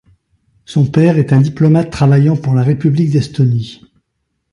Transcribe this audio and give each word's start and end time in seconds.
Son 0.65 0.87
père 0.87 1.19
est 1.19 1.31
un 1.31 1.39
diplomate 1.41 1.91
travaillant 1.91 2.35
pour 2.35 2.55
la 2.55 2.63
République 2.63 3.11
d'Estonie. 3.11 3.83